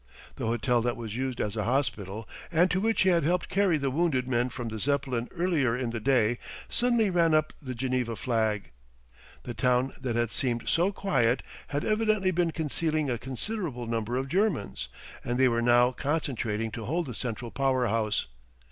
The 0.37 0.47
hotel 0.47 0.81
that 0.81 0.97
was 0.97 1.15
used 1.15 1.39
as 1.39 1.55
a 1.55 1.63
hospital, 1.65 2.27
and 2.51 2.71
to 2.71 2.79
which 2.79 3.03
he 3.03 3.09
had 3.09 3.23
helped 3.23 3.49
carry 3.49 3.77
the 3.77 3.91
wounded 3.91 4.27
men 4.27 4.49
from 4.49 4.69
the 4.69 4.79
Zeppelin 4.79 5.27
earlier 5.29 5.77
in 5.77 5.91
the 5.91 5.99
day, 5.99 6.39
suddenly 6.67 7.11
ran 7.11 7.35
up 7.35 7.53
the 7.61 7.75
Geneva 7.75 8.15
flag. 8.15 8.71
The 9.43 9.53
town 9.53 9.93
that 10.01 10.15
had 10.15 10.31
seemed 10.31 10.67
so 10.67 10.91
quiet 10.91 11.43
had 11.67 11.85
evidently 11.85 12.31
been 12.31 12.49
concealing 12.49 13.11
a 13.11 13.19
considerable 13.19 13.85
number 13.85 14.17
of 14.17 14.27
Germans, 14.27 14.87
and 15.23 15.37
they 15.37 15.47
were 15.47 15.61
now 15.61 15.91
concentrating 15.91 16.71
to 16.71 16.85
hold 16.85 17.05
the 17.05 17.13
central 17.13 17.51
power 17.51 17.85
house. 17.85 18.25